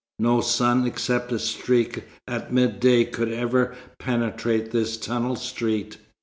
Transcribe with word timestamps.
No 0.17 0.41
sun, 0.41 0.87
except 0.87 1.31
a 1.31 1.37
streak 1.37 2.05
at 2.27 2.51
midday, 2.51 3.03
could 3.05 3.31
ever 3.31 3.75
penetrate 3.99 4.71
this 4.71 4.97
tunnel 4.97 5.35
street. 5.35 5.99